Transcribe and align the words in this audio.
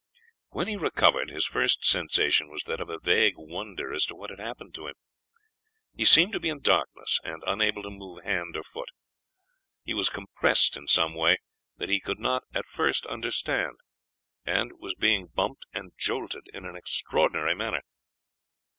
When 0.49 0.67
he 0.67 0.77
recovered, 0.77 1.29
his 1.29 1.45
first 1.45 1.85
sensation 1.85 2.49
was 2.49 2.63
that 2.63 2.81
of 2.81 2.89
a 2.89 2.97
vague 2.97 3.35
wonder 3.37 3.93
as 3.93 4.03
to 4.05 4.15
what 4.15 4.31
had 4.31 4.39
happened 4.39 4.73
to 4.73 4.87
him. 4.87 4.95
He 5.95 6.05
seemed 6.05 6.33
to 6.33 6.39
be 6.39 6.49
in 6.49 6.61
darkness 6.61 7.19
and 7.23 7.43
unable 7.45 7.83
to 7.83 7.91
move 7.91 8.23
hand 8.23 8.57
or 8.57 8.63
foot. 8.63 8.89
He 9.83 9.93
was 9.93 10.09
compressed 10.09 10.75
in 10.75 10.87
some 10.87 11.13
way 11.13 11.37
that 11.77 11.89
he 11.89 11.99
could 11.99 12.17
not 12.17 12.45
at 12.51 12.65
first 12.65 13.05
understand, 13.05 13.77
and 14.43 14.71
was 14.79 14.95
being 14.95 15.27
bumped 15.27 15.67
and 15.71 15.91
jolted 15.99 16.47
in 16.51 16.65
an 16.65 16.75
extraordinary 16.75 17.53
manner. 17.53 17.83